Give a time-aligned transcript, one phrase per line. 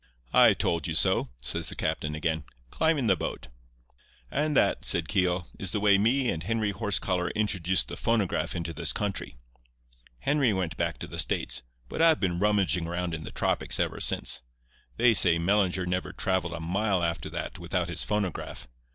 [0.33, 2.43] "'I told you so,' says the captain again.
[2.71, 3.49] 'Climb in the boat.'
[4.31, 8.73] "And that," said Keogh, "is the way me and Henry Horsecollar introduced the phonograph into
[8.73, 9.37] this country.
[10.17, 13.99] Henry went back to the States, but I've been rummaging around in the tropics ever
[13.99, 14.41] since.
[14.97, 18.67] They say Mellinger never travelled a mile after that without his phonograph.